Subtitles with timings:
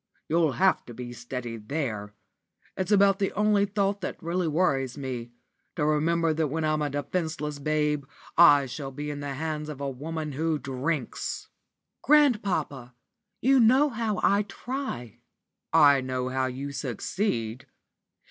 [0.27, 2.15] You'll have to be steady there.
[2.75, 5.29] It's about the only thought that really worries me,
[5.75, 9.79] to remember that when I'm a defenceless babe I shall be in the hands of
[9.79, 11.49] a woman who drinks."
[12.01, 12.95] "Grandpapa!
[13.41, 15.19] you know how I try."
[15.71, 17.67] "I know how you succeed.